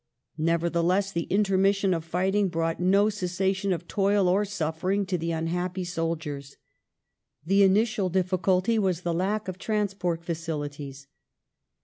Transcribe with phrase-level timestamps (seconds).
[0.39, 5.83] Nevertheless, the intermission of fighting brought no cessation of toil or suffering to the unhappy
[5.83, 6.57] soldiers.
[7.45, 11.05] The initial difficulty was the lack of transport facilities.